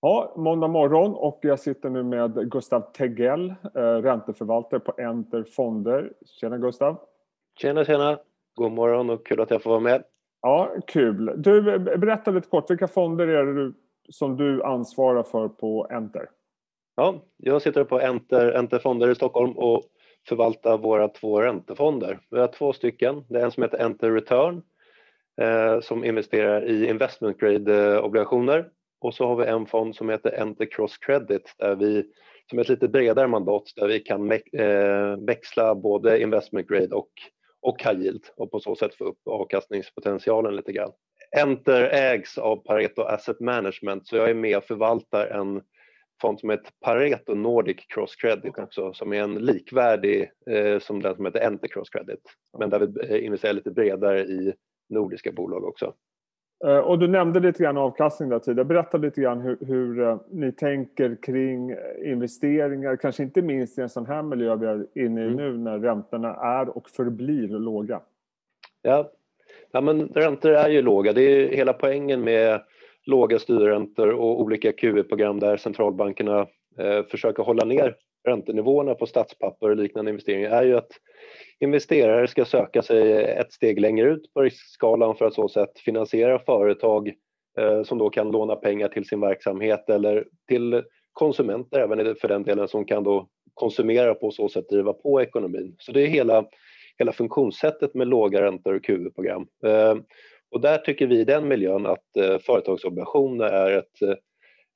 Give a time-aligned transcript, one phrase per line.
[0.00, 6.12] Ja, måndag morgon och jag sitter nu med Gustav Tegell, eh, ränteförvaltare på Enter Fonder.
[6.40, 7.00] Tjena Gustav!
[7.60, 8.18] Tjena, tjena!
[8.54, 10.02] God morgon och kul att jag får vara med.
[10.42, 11.34] Ja, kul.
[11.36, 13.74] Du, berätta lite kort, vilka fonder är det du,
[14.08, 16.28] som du ansvarar för på Enter?
[16.96, 19.82] Ja, jag sitter på Enter, Enter Fonder i Stockholm och
[20.28, 22.18] förvaltar våra två räntefonder.
[22.30, 23.24] Vi har två stycken.
[23.28, 24.62] Det är en som heter Enter Return
[25.40, 28.70] eh, som investerar i investment grade-obligationer
[29.00, 32.04] och så har vi en fond som heter Enter Cross Credit där vi
[32.50, 37.10] som ett lite bredare mandat där vi kan eh, växla både investment grade och,
[37.60, 40.92] och high yield och på så sätt få upp avkastningspotentialen lite grann.
[41.36, 45.62] Enter ägs av Pareto Asset Management så jag är med och förvaltar en
[46.22, 51.16] fond som heter Pareto Nordic Cross Credit också som är en likvärdig eh, som den
[51.16, 52.20] som heter Enter Cross Credit
[52.58, 54.54] men där vi eh, investerar lite bredare i
[54.88, 55.94] nordiska bolag också.
[56.64, 58.64] Eh, och du nämnde lite grann avkastning där tidigare.
[58.64, 63.88] Berätta lite grann hur, hur, eh, ni tänker kring investeringar, kanske inte minst i en
[63.88, 65.36] sån här miljö vi är inne i mm.
[65.36, 68.00] nu när räntorna är och förblir låga.
[68.82, 69.10] Ja,
[69.72, 71.12] ja men räntor är ju låga.
[71.12, 72.60] Det är hela poängen med
[73.04, 76.46] låga styrräntor och olika QE-program där centralbankerna
[76.78, 80.92] eh, försöker hålla ner räntenivåerna på statspapper och liknande investeringar är ju att
[81.60, 86.38] investerare ska söka sig ett steg längre ut på riskskalan för att så sätt finansiera
[86.38, 87.12] företag
[87.58, 92.42] eh, som då kan låna pengar till sin verksamhet eller till konsumenter även för den
[92.42, 95.76] delen som kan då konsumera på så sätt driva på ekonomin.
[95.78, 96.44] Så det är hela,
[96.98, 99.46] hela funktionssättet med låga räntor och QE-program.
[99.64, 99.96] Eh,
[100.50, 104.02] och där tycker vi i den miljön att eh, företagsobligationer är ett,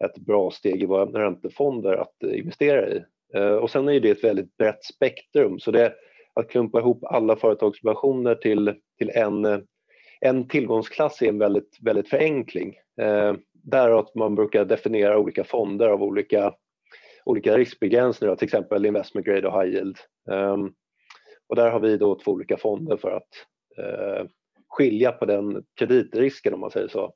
[0.05, 3.03] ett bra steg i våra räntefonder att investera i.
[3.35, 5.95] Eh, och sen är det ett väldigt brett spektrum så det
[6.35, 9.67] att klumpa ihop alla företagsobligationer till, till en,
[10.21, 12.75] en tillgångsklass är en väldigt, väldigt förenkling.
[13.01, 16.55] Eh, där att man brukar definiera olika fonder av olika,
[17.25, 19.97] olika riskbegränsningar, till exempel investment grade och high yield.
[20.31, 20.57] Eh,
[21.49, 23.29] och där har vi då två olika fonder för att
[23.79, 24.27] eh,
[24.69, 27.13] skilja på den kreditrisken om man säger så.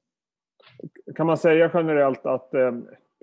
[1.14, 2.72] Kan man säga generellt att, eh,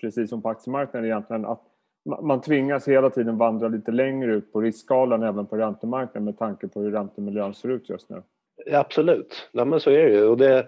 [0.01, 1.72] precis som på aktiemarknaden egentligen, att
[2.05, 6.67] man tvingas hela tiden vandra lite längre ut på riskskalan även på räntemarknaden med tanke
[6.67, 8.23] på hur räntemiljön ser ut just nu.
[8.71, 10.25] Absolut, Nej, men så är det ju.
[10.25, 10.67] Och det,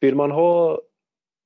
[0.00, 0.80] vill man ha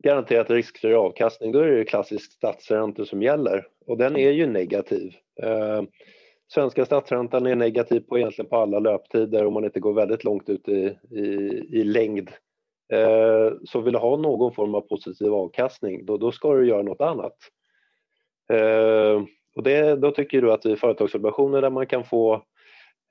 [0.05, 5.15] garanterat riskfri avkastning då är det klassisk statsränta som gäller och den är ju negativ.
[5.43, 5.83] Eh,
[6.53, 10.49] svenska statsräntan är negativ på egentligen på alla löptider om man inte går väldigt långt
[10.49, 11.23] ut i, i,
[11.73, 12.31] i längd.
[12.93, 16.83] Eh, så vill du ha någon form av positiv avkastning då, då ska du göra
[16.83, 17.37] något annat.
[18.53, 19.23] Eh,
[19.57, 22.35] och det, då tycker du att i företagsobligationer där man kan få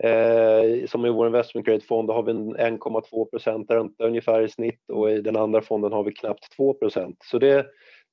[0.04, 4.90] eh, som i vår investment grade-fond, då har vi 1,2 procent ränta ungefär i snitt
[4.94, 7.18] och i den andra fonden har vi knappt 2 procent.
[7.24, 7.66] Så det,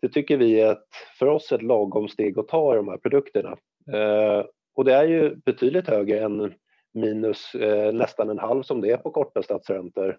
[0.02, 0.88] det tycker vi är ett,
[1.18, 3.56] för oss ett lagom steg att ta i de här produkterna.
[3.92, 4.44] Eh,
[4.74, 6.54] och det är ju betydligt högre än
[6.94, 10.18] minus eh, nästan en halv som det är på korta statsräntor.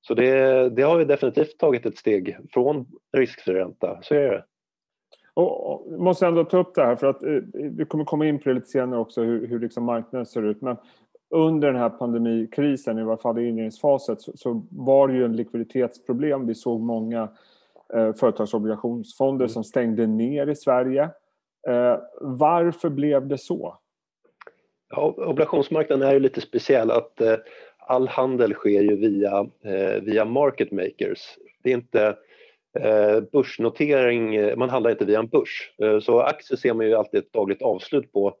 [0.00, 2.86] Så det, det har vi definitivt tagit ett steg från
[3.16, 4.44] riskfri ränta, så är det.
[5.36, 8.38] Och, och, måste ändå ta upp det här för att eh, vi kommer komma in
[8.38, 10.62] på det lite senare också hur, hur liksom marknaden ser ut.
[10.62, 10.76] Men
[11.30, 15.36] under den här pandemikrisen, i varje fall i inledningsfasen, så, så var det ju en
[15.36, 16.46] likviditetsproblem.
[16.46, 17.28] Vi såg många
[17.94, 19.48] eh, företagsobligationsfonder mm.
[19.48, 21.02] som stängde ner i Sverige.
[21.68, 23.78] Eh, varför blev det så?
[24.90, 26.90] Ja, obligationsmarknaden är ju lite speciell.
[26.90, 27.36] att eh,
[27.78, 31.38] All handel sker ju via, eh, via market makers.
[31.62, 32.16] Det är inte
[32.80, 35.72] Eh, börsnotering, eh, man handlar inte via en börs.
[35.82, 38.34] Eh, så aktier ser man ju alltid ett dagligt avslut på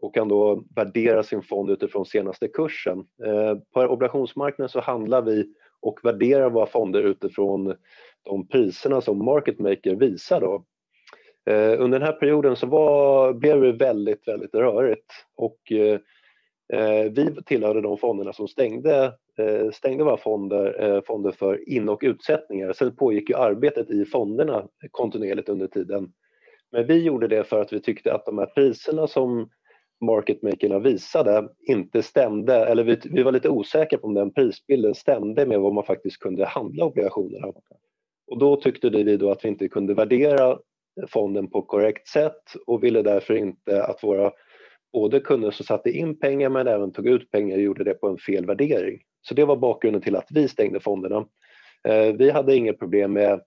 [0.00, 3.04] och kan då värdera sin fond utifrån senaste kursen.
[3.74, 7.74] På obligationsmarknaden så handlar vi och värderar våra fonder utifrån
[8.24, 10.40] de priserna som market maker visar.
[10.40, 10.64] Då.
[11.78, 15.58] Under den här perioden så var, blev det väldigt, väldigt rörigt och
[16.72, 21.88] Eh, vi tillhörde de fonderna som stängde Eh, stängde våra fonder, eh, fonder för in
[21.88, 22.72] och utsättningar.
[22.72, 26.12] Sen pågick ju arbetet i fonderna kontinuerligt under tiden.
[26.72, 29.48] Men vi gjorde det för att vi tyckte att de här priserna som
[30.00, 35.46] marketmakerna visade inte stämde, eller vi, vi, var lite osäkra på om den prisbilden stämde
[35.46, 37.46] med vad man faktiskt kunde handla obligationerna.
[38.30, 40.58] Och då tyckte vi då att vi inte kunde värdera
[41.08, 44.32] fonden på korrekt sätt och ville därför inte att våra
[44.92, 48.18] både kunder som satte in pengar men även tog ut pengar gjorde det på en
[48.18, 49.00] fel värdering.
[49.22, 51.26] Så det var bakgrunden till att vi stängde fonderna.
[51.88, 53.40] Eh, vi hade inget problem med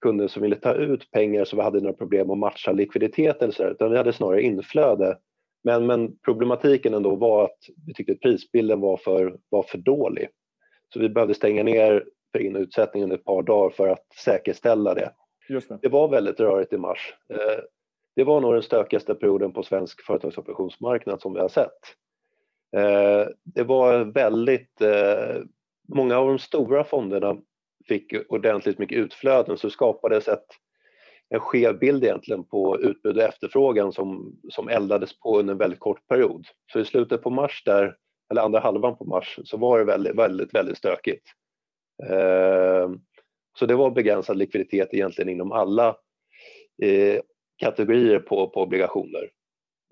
[0.00, 3.52] kunder som ville ta ut pengar så vi hade några problem att matcha likviditet eller
[3.52, 5.18] så där, utan vi hade snarare inflöde.
[5.64, 10.28] Men, men problematiken ändå var att vi tyckte att prisbilden var för, var för dålig.
[10.92, 14.06] Så vi behövde stänga ner för in och utsättning under ett par dagar för att
[14.24, 15.12] säkerställa det.
[15.48, 15.78] Det.
[15.82, 17.14] det var väldigt rörigt i mars.
[18.16, 21.78] Det var nog den stökigaste perioden på svensk företagsoperationsmarknad som vi har sett.
[22.76, 25.42] Eh, det var väldigt, eh,
[25.88, 27.36] många av de stora fonderna
[27.88, 30.46] fick ordentligt mycket utflöden så det skapades ett,
[31.28, 35.80] en skev bild egentligen på utbud och efterfrågan som, som eldades på under en väldigt
[35.80, 36.46] kort period.
[36.72, 37.96] Så i slutet på mars där,
[38.30, 41.28] eller andra halvan på mars, så var det väldigt, väldigt, väldigt stökigt.
[42.10, 42.90] Eh,
[43.58, 45.96] så det var begränsad likviditet egentligen inom alla
[47.56, 49.30] kategorier på, på obligationer.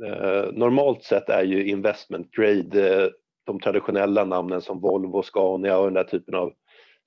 [0.06, 3.10] Eh, normalt sett är ju investment grade eh,
[3.46, 6.52] de traditionella namnen som Volvo, Scania och den där typen av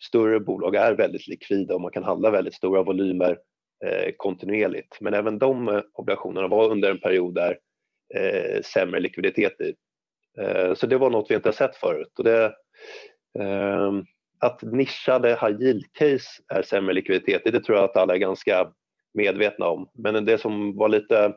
[0.03, 3.37] större bolag är väldigt likvida och man kan handla väldigt stora volymer
[3.85, 5.01] eh, kontinuerligt.
[5.01, 7.57] Men även de eh, obligationerna var under en period där
[8.15, 9.73] eh, sämre likviditet i.
[10.41, 12.13] Eh, så det var något vi inte har sett förut.
[12.17, 12.45] Och det,
[13.39, 13.91] eh,
[14.39, 18.71] att nischade high yield-case är sämre likviditet det tror jag att alla är ganska
[19.13, 19.89] medvetna om.
[19.93, 21.33] Men det som var lite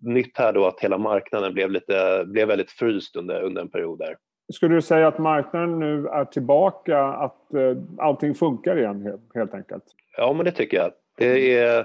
[0.00, 3.98] nytt här då att hela marknaden blev, lite, blev väldigt fryst under, under en period
[3.98, 4.16] där.
[4.52, 9.84] Skulle du säga att marknaden nu är tillbaka, att eh, allting funkar igen helt enkelt?
[10.16, 10.92] Ja, men det tycker jag.
[11.18, 11.78] Det är,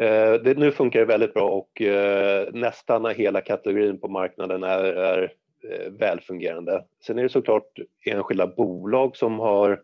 [0.00, 4.84] eh, det, nu funkar det väldigt bra och eh, nästan hela kategorin på marknaden är,
[4.84, 5.32] är
[5.70, 6.84] eh, välfungerande.
[7.06, 9.80] Sen är det såklart enskilda bolag som har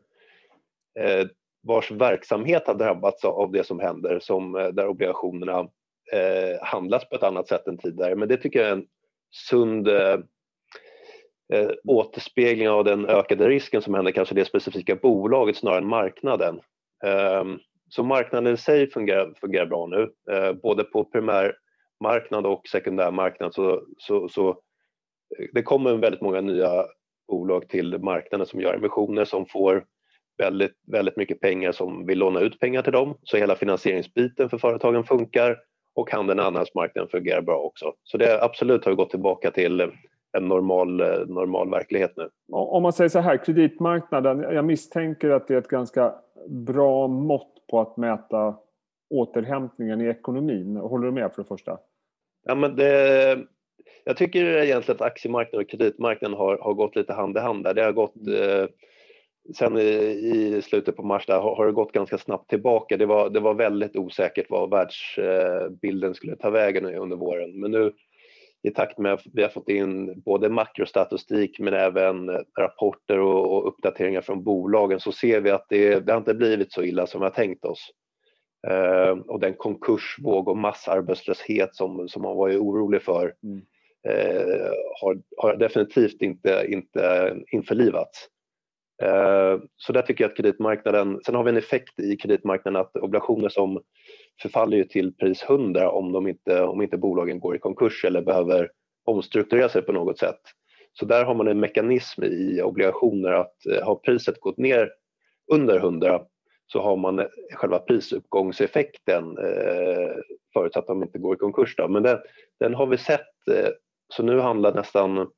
[1.62, 5.58] vars verksamhet har drabbats av det som händer, som, eh, där obligationerna
[6.12, 8.16] eh, handlas på ett annat sätt än tidigare.
[8.16, 8.86] Men det tycker jag är en
[9.50, 10.18] sund eh,
[11.52, 16.60] eh återspegling av den ökade risken som händer kanske det specifika bolaget snarare än marknaden.
[17.04, 17.44] Eh,
[17.88, 23.82] så marknaden i sig fungerar, fungerar bra nu, eh, både på primärmarknad och sekundärmarknad så,
[23.98, 26.84] så, så eh, det kommer väldigt många nya
[27.28, 29.84] bolag till marknaden som gör emissioner som får
[30.38, 33.18] väldigt, väldigt mycket pengar som vill låna ut pengar till dem.
[33.22, 35.56] Så hela finansieringsbiten för företagen funkar
[35.94, 37.92] och handeln och andrahandsmarknaden fungerar bra också.
[38.02, 39.80] Så det absolut har gått tillbaka till
[40.36, 40.96] en normal,
[41.26, 42.28] normal verklighet nu.
[42.52, 46.14] Om man säger så här, kreditmarknaden, jag misstänker att det är ett ganska
[46.48, 48.56] bra mått på att mäta
[49.10, 50.76] återhämtningen i ekonomin.
[50.76, 51.78] Håller du med för det första?
[52.46, 53.38] Ja, men det,
[54.04, 57.74] jag tycker egentligen att aktiemarknaden och kreditmarknaden har, har gått lite hand i hand där.
[57.74, 58.60] Det har gått mm.
[58.62, 58.68] eh,
[59.56, 62.96] sen i, slutet på mars där har, det gått ganska snabbt tillbaka.
[62.96, 67.60] Det var, det var väldigt osäkert vad världsbilden skulle ta vägen under våren.
[67.60, 67.92] Men nu
[68.62, 74.20] i takt med att vi har fått in både makrostatistik men även rapporter och, uppdateringar
[74.20, 77.24] från bolagen så ser vi att det, det har inte blivit så illa som vi
[77.24, 77.90] har tänkt oss.
[78.70, 83.56] Uh, och den konkursvåg och massarbetslöshet som, som man var orolig för mm.
[84.08, 88.28] uh, har, har definitivt inte, inte införlivats.
[89.02, 92.96] Eh, så där tycker jag att kreditmarknaden, sen har vi en effekt i kreditmarknaden att
[92.96, 93.82] obligationer som
[94.42, 98.22] förfaller ju till pris 100 om, de inte, om inte bolagen går i konkurs eller
[98.22, 98.70] behöver
[99.04, 100.40] omstrukturera sig på något sätt.
[100.92, 104.90] Så där har man en mekanism i obligationer att eh, har priset gått ner
[105.52, 106.20] under 100
[106.66, 110.10] så har man själva prisuppgångseffekten eh,
[110.52, 111.76] förutsatt att de inte går i konkurs.
[111.76, 111.88] Då.
[111.88, 112.18] Men den,
[112.60, 113.68] den har vi sett, eh,
[114.08, 115.28] så nu handlar nästan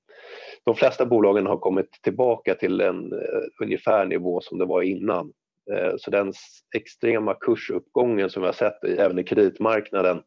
[0.65, 3.21] de flesta bolagen har kommit tillbaka till en uh,
[3.63, 5.33] ungefär nivå som det var innan.
[5.73, 6.33] Eh, så den
[6.77, 10.23] extrema kursuppgången som vi har sett i, även i kreditmarknaden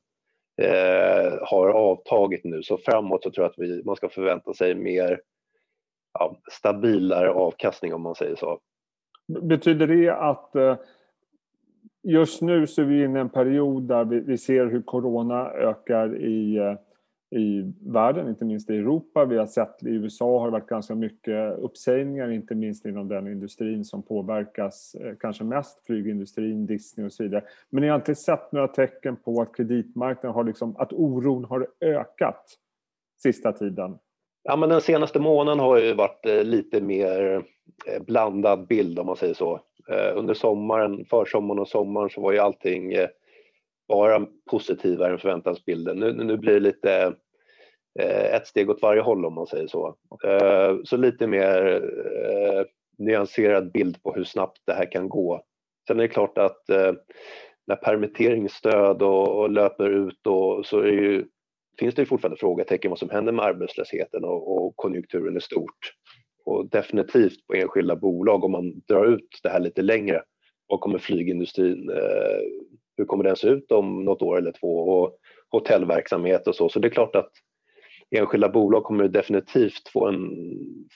[0.62, 2.63] eh, har avtagit nu.
[2.63, 5.22] Så framåt så tror jag att vi, man ska förvänta sig mer
[6.20, 8.60] ja, stabilare avkastning om man säger så.
[9.42, 10.52] Betyder det att
[12.04, 15.50] just nu så är vi inne i en period där vi, vi ser hur corona
[15.50, 16.60] ökar i
[17.34, 19.25] i världen, inte minst i Europa.
[19.25, 23.28] Vi har sett i USA har det varit ganska mycket uppsägningar, inte minst inom den
[23.28, 27.44] industrin som påverkas eh, kanske mest, flygindustrin, Disney och så vidare.
[27.70, 31.68] Men ni har inte sett några tecken på att kreditmarknaden har liksom, att oron har
[31.82, 32.46] ökat
[33.22, 33.98] sista tiden?
[34.44, 37.44] Ja, men den senaste månaden har ju varit eh, lite mer
[37.86, 39.60] eh, blandad bild om man säger så.
[40.16, 42.94] Under sommaren, försommaren och sommaren så var ju allting
[43.88, 45.98] bara positivare än förväntansbilden.
[45.98, 47.16] Nu, nu blir det lite
[48.00, 49.96] Eh, ett steg åt varje håll om man säger så.
[50.24, 52.66] Eh, så lite mer eh,
[52.98, 55.44] nyanserad bild på hur snabbt det här kan gå.
[55.88, 56.94] Sen är det klart att eh,
[57.68, 61.25] när permitteringsstöd och, och löper ut och så ju,
[61.80, 65.94] finns det fortfarande frågetecken vad som händer med arbetslösheten och, och, konjunkturen i stort.
[66.46, 70.24] Och definitivt på enskilda bolag om man drar ut det här lite längre.
[70.68, 72.42] Vad kommer flygindustrin, eh,
[72.98, 74.78] hur kommer den se ut om något år eller två?
[74.78, 75.18] Och
[75.50, 76.70] hotellverksamhet och så.
[76.70, 77.32] Så det är klart att
[78.12, 80.32] enskilda bolag kommer definitivt få en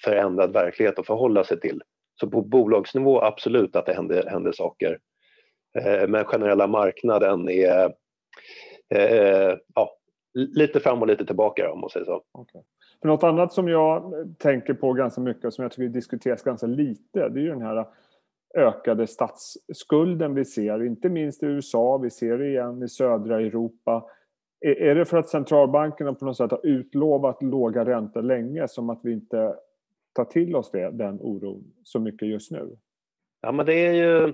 [0.04, 1.82] förändrad verklighet att förhålla sig till.
[2.20, 5.00] Så på bolagsnivå absolut att det händer, händer saker.
[5.80, 7.94] Eh, men generella marknaden är
[8.96, 9.98] eh, ja,
[10.34, 12.24] lite fram och lite tillbaka om man säger så.
[12.34, 12.62] Okay.
[13.02, 16.68] För något annat som jag tänker på ganska mycket och som jag tycker diskuteras ganska
[16.68, 17.86] lite det är ju den här
[18.56, 24.06] ökade statsskulden vi ser, inte minst i USA, vi ser det igen i södra Europa.
[24.62, 29.00] Är det för att centralbankerna på något sätt har utlovat låga räntor länge som att
[29.04, 29.56] vi inte
[30.14, 32.78] tar till oss det, den oron så mycket just nu?
[33.42, 34.34] Ja, men det är ju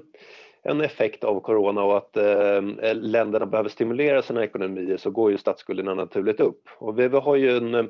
[0.63, 5.31] en effekt av corona och att eh, eh, länderna behöver stimulera sina ekonomier så går
[5.31, 6.61] ju statsskulderna naturligt upp.
[6.77, 7.85] Och vi, vi har ju en, eh,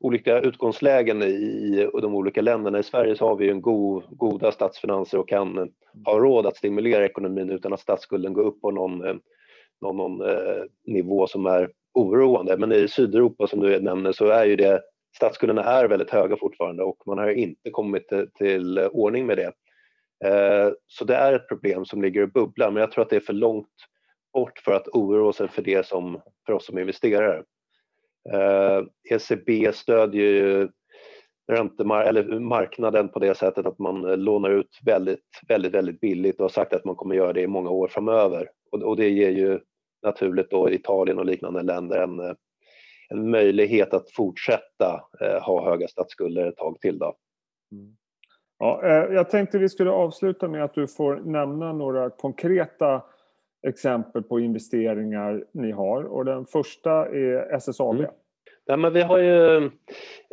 [0.00, 2.78] olika utgångslägen i de olika länderna.
[2.78, 5.66] I Sverige så har vi en god, goda statsfinanser och kan eh,
[6.04, 8.98] ha råd att stimulera ekonomin utan att statsskulden går upp på någon,
[9.80, 12.56] någon, någon eh, nivå som är oroande.
[12.56, 14.82] Men i Sydeuropa som du nämner så är ju det
[15.16, 19.52] statsskulderna är väldigt höga fortfarande och man har inte kommit till, till ordning med det.
[20.24, 23.16] Eh, så det är ett problem som ligger och bubblar men jag tror att det
[23.16, 23.74] är för långt
[24.32, 27.44] bort för att oroa sig för det som, för oss som investerare.
[28.32, 30.68] Eh, ECB stödjer ju
[31.52, 36.36] räntemar eller marknaden på det sättet att man eh, lånar ut väldigt, väldigt, väldigt billigt
[36.36, 38.50] och har sagt att man kommer göra det i många år framöver.
[38.72, 39.60] Och, och det ger ju
[40.02, 42.36] naturligt då Italien och liknande länder en,
[43.08, 46.98] en möjlighet att fortsätta eh, ha höga statsskulder ett tag till.
[46.98, 47.14] Då.
[47.72, 47.96] Mm.
[48.58, 53.02] Ja, eh, jag tänkte vi skulle avsluta med att du får nämna några konkreta
[53.66, 56.02] exempel på investeringar ni har.
[56.04, 57.96] Och den första är SSAB.
[57.96, 58.10] Mm.
[58.70, 59.64] Ja, men vi har ju,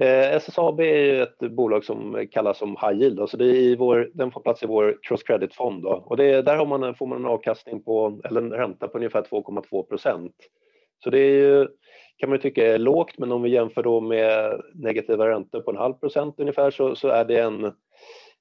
[0.01, 3.75] eh, SSAB är ju ett bolag som kallas som high yield, alltså det är i
[3.75, 5.85] vår, den får plats i vår cross credit-fond.
[5.85, 9.21] Och det, där har man, får man en avkastning på, eller en ränta på ungefär
[9.21, 10.35] 2,2 procent.
[11.03, 11.67] Så det är ju,
[12.17, 15.77] kan man tycka är lågt, men om vi jämför då med negativa räntor på en
[15.77, 17.71] halv procent ungefär så, så är det en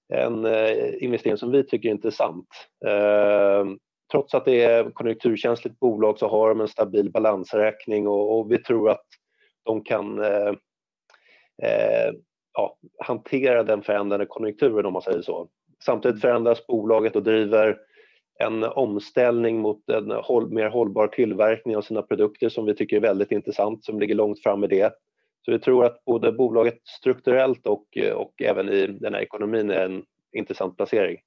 [0.09, 2.49] en eh, investering som vi tycker är intressant.
[2.87, 3.79] Ehm,
[4.13, 8.91] trots att det är konjunkturkänsligt bolag så har de en stabil balansräkning och, vi tror
[8.91, 9.07] att
[9.65, 10.53] de kan eh,
[11.63, 12.13] eh,
[12.53, 15.49] ja, hantera den förändrade konjunkturen om man säger så.
[15.85, 17.79] Samtidigt förändras bolaget och driver
[18.39, 20.09] en omställning mot en
[20.55, 24.43] mer hållbar tillverkning av sina produkter som vi tycker är väldigt intressant, som ligger långt
[24.43, 24.93] fram i det.
[25.45, 29.85] Så vi tror att både bolaget strukturellt och, och även i den här ekonomin är
[29.85, 31.21] en intressant placering.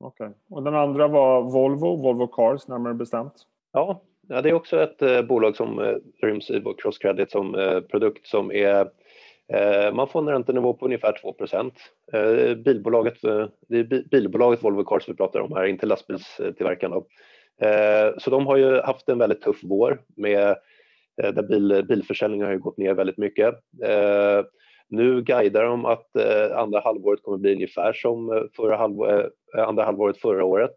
[0.00, 0.26] Okej.
[0.26, 0.38] Okay.
[0.50, 3.34] Och den andra var Volvo, Volvo Cars närmare bestämt?
[3.72, 7.80] Ja, det är också ett eh, bolag som eh, ryms i vår Crosscredit som eh,
[7.80, 8.90] produkt som är
[9.92, 11.34] man får en räntenivå på ungefär 2
[12.12, 13.20] eh, bilbolaget,
[13.68, 17.02] Det är bilbolaget Volvo Cars vi pratar om här, inte lastbilstillverkarna.
[18.18, 20.56] Så de har ju haft en väldigt tuff vår med
[21.22, 23.54] Eh, där bil, bilförsäljningen har gått ner väldigt mycket.
[23.84, 24.44] Eh,
[24.88, 29.68] nu guidar de att eh, andra halvåret kommer bli ungefär som eh, förra halvår, eh,
[29.68, 30.76] andra halvåret förra året.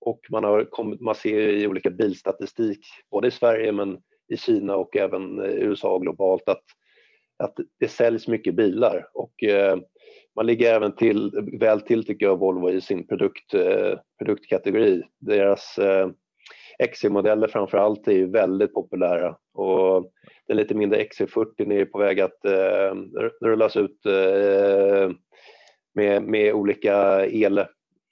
[0.00, 4.76] Och man, har kommit, man ser i olika bilstatistik, både i Sverige men i Kina
[4.76, 6.64] och även i USA och globalt, att,
[7.38, 9.08] att det säljs mycket bilar.
[9.14, 9.78] Och, eh,
[10.36, 15.02] man ligger även till, väl till, tycker jag, Volvo i sin produkt, eh, produktkategori.
[15.20, 16.08] Deras eh,
[16.78, 20.10] XC-modeller framför allt är ju väldigt populära och
[20.48, 22.94] den lite mindre XC40 är på väg att eh,
[23.40, 25.10] rullas ut eh,
[25.94, 27.64] med, med olika el,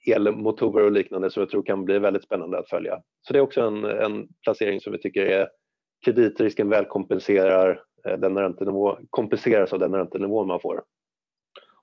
[0.07, 2.99] elmotorer och liknande som jag tror kan bli väldigt spännande att följa.
[3.21, 5.47] Så det är också en, en placering som vi tycker är
[6.05, 10.81] kreditrisken väl kompenserar eh, den räntenivå, kompenseras av den räntenivå man får.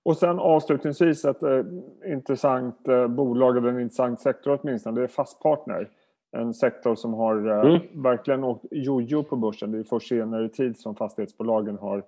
[0.04, 1.64] Och sen avslutningsvis ett eh,
[2.06, 5.88] intressant eh, bolag eller en intressant sektor åtminstone, det är Fastpartner
[6.36, 8.02] en sektor som har eh, mm.
[8.02, 9.72] verkligen åkt jojo på börsen.
[9.72, 12.04] Det är först senare tid som fastighetsbolagen har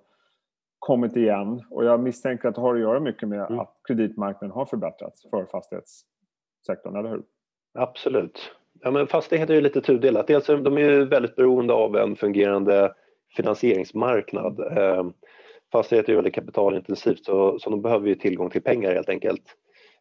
[0.79, 1.63] kommit igen.
[1.69, 3.59] Och jag misstänker att det har att göra mycket med mm.
[3.59, 7.23] att kreditmarknaden har förbättrats för fastighetssektorn, eller hur?
[7.73, 8.51] Absolut.
[8.81, 10.27] Ja, men fastigheter är lite tudelat.
[10.27, 12.93] Dels är de är väldigt beroende av en fungerande
[13.35, 14.59] finansieringsmarknad.
[14.77, 15.05] Eh,
[15.71, 19.43] fastigheter är väldigt kapitalintensivt så, så de behöver ju tillgång till pengar helt enkelt.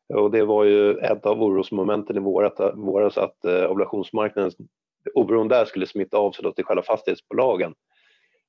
[0.08, 4.50] Och det var ju ett av orosmomenten i våras att eh, obligationsmarknaden,
[5.14, 7.74] oron där skulle smitta av sig till själva fastighetsbolagen.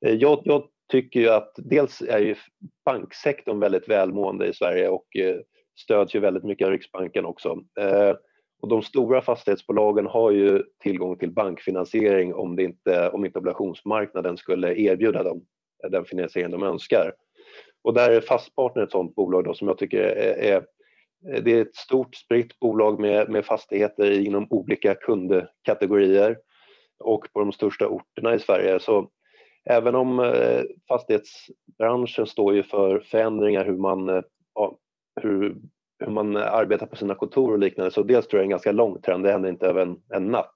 [0.05, 2.35] Eh, jag, jag, tycker ju att dels är ju
[2.85, 5.37] banksektorn väldigt välmående i Sverige och eh,
[5.79, 7.57] stöds ju väldigt mycket av Riksbanken också.
[8.61, 14.37] Och de stora fastighetsbolagen har ju tillgång till bankfinansiering om, det inte, om inte obligationsmarknaden
[14.37, 15.45] skulle erbjuda dem
[15.91, 17.13] den finansiering de önskar.
[17.83, 20.65] Och där är Fastpartner ett sådant bolag då som jag tycker är, är
[21.31, 26.37] Eh, det är ett stort spritt bolag med, med fastigheter inom olika kundkategorier
[26.99, 28.79] och på de största orterna i Sverige.
[28.79, 29.09] Så
[29.69, 34.21] även om eh, fastighetsbranschen står ju för förändringar hur man, eh,
[34.53, 34.77] ja,
[35.21, 35.55] hur
[35.99, 37.91] hur man arbetar på sina kontor och liknande.
[37.91, 39.97] Så dels tror jag det är en ganska lång trend, det händer inte över en,
[40.13, 40.55] en natt.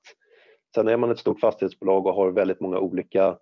[0.75, 3.37] Sen är man ett stort fastighetsbolag och har väldigt många olika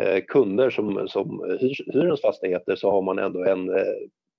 [0.00, 3.94] eh, kunder som, som hyr, hyr ens fastigheter så har man ändå en eh,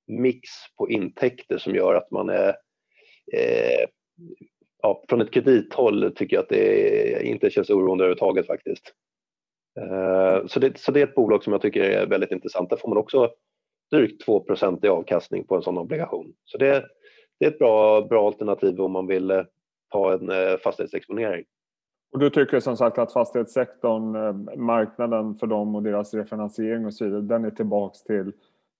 [0.09, 2.47] mix på intäkter som gör att man är
[3.33, 3.87] eh,
[4.81, 8.93] ja, från ett kredithåll tycker jag att det inte känns oroande överhuvudtaget faktiskt.
[9.79, 12.69] Eh, så, det, så det är ett bolag som jag tycker är väldigt intressant.
[12.69, 13.31] Där får man också
[13.91, 16.33] drygt 2% i avkastning på en sån obligation.
[16.45, 16.85] Så det,
[17.39, 19.43] det är ett bra, bra alternativ om man vill eh,
[19.93, 21.45] ha en eh, fastighetsexponering.
[22.11, 26.93] Och du tycker som sagt att fastighetssektorn, eh, marknaden för dem och deras refinansiering och
[26.93, 28.31] så vidare, den är tillbaks till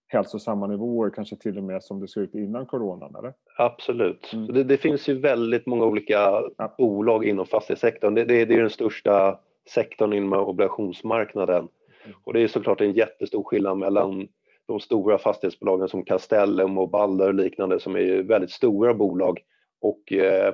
[0.10, 3.16] hälsosamma nivåer, kanske till och med som det såg ut innan coronan?
[3.16, 3.34] Eller?
[3.58, 4.34] Absolut.
[4.34, 4.54] Mm.
[4.54, 6.76] Det, det, finns ju väldigt många olika ja.
[6.78, 8.16] bolag inom fastighetssektorn.
[8.16, 9.40] Det, det, det är den största
[9.74, 11.68] sektorn inom obligationsmarknaden.
[12.04, 12.18] Mm.
[12.24, 14.28] Och det är såklart en jättestor skillnad mellan
[14.68, 19.40] de stora fastighetsbolagen som Castellum och Balder och liknande som är väldigt stora bolag
[19.82, 20.54] och eh,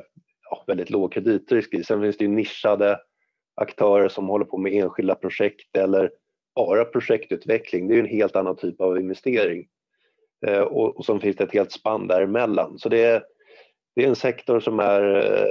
[0.49, 1.83] ja, väldigt låg kreditrisk i.
[1.83, 2.99] Sen finns det ju nischade
[3.55, 6.11] aktörer som håller på med enskilda projekt eller
[6.55, 7.87] bara projektutveckling.
[7.87, 9.67] Det är en helt annan typ av investering.
[10.47, 12.79] Eh, och, och så finns det ett helt spann däremellan.
[12.79, 13.23] Så det är,
[13.95, 15.47] det är en sektor som är eh,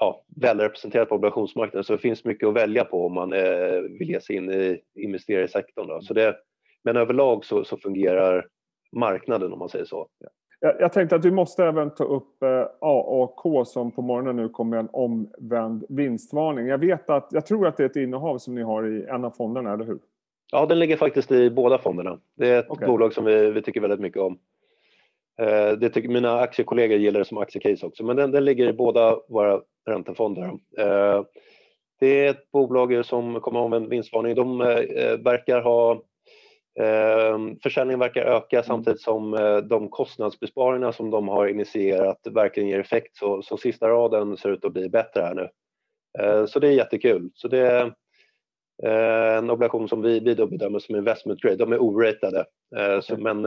[0.00, 4.10] ja, välrepresenterad på obligationsmarknaden så det finns mycket att välja på om man eh, vill
[4.10, 5.88] ge sig in i investerarsektorn.
[5.88, 6.00] Då.
[6.00, 6.36] Så det,
[6.84, 8.46] men överlag så, så fungerar
[8.92, 10.08] marknaden om man säger så.
[10.60, 14.48] Jag, jag tänkte att vi måste även ta upp eh, AAK som på morgonen nu
[14.48, 16.66] kommer en omvänd vinstvarning.
[16.66, 19.24] Jag vet att, jag tror att det är ett innehav som ni har i en
[19.24, 19.98] av fonderna, eller hur?
[20.52, 22.20] Ja, den ligger faktiskt i båda fonderna.
[22.36, 22.86] Det är ett okay.
[22.86, 24.38] bolag som vi, vi tycker väldigt mycket om.
[25.38, 28.72] Eh, det tycker, mina aktiekollegor gillar det som aktiecase också, men den, den ligger i
[28.72, 30.44] båda våra räntefonder.
[30.78, 31.22] Eh,
[32.00, 34.34] det är ett bolag som kommer om en vinstvarning.
[34.34, 36.02] De eh, verkar ha
[37.62, 39.30] Försäljningen verkar öka samtidigt som
[39.64, 43.16] de kostnadsbesparingar som de har initierat verkligen ger effekt.
[43.16, 45.48] Så, så sista raden ser ut att bli bättre här nu.
[46.46, 47.30] Så det är jättekul.
[47.34, 47.92] Så det
[48.82, 51.56] en obligation som vi, vi då bedömer som investment grade.
[51.56, 52.44] De är oratade.
[53.02, 53.42] Så, men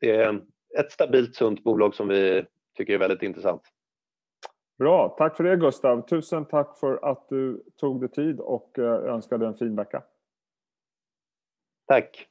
[0.00, 0.40] det är
[0.78, 2.44] ett stabilt, sunt bolag som vi
[2.76, 3.62] tycker är väldigt intressant.
[4.78, 6.06] Bra, tack för det Gustav.
[6.08, 10.02] Tusen tack för att du tog dig tid och eh, önskade en fin vecka.
[11.86, 12.28] Tack.